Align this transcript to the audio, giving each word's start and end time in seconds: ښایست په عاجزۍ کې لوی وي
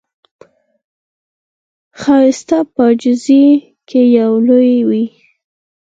ښایست 1.99 2.49
په 2.73 2.81
عاجزۍ 2.87 3.45
کې 3.87 4.01
لوی 4.47 4.73
وي 4.87 5.05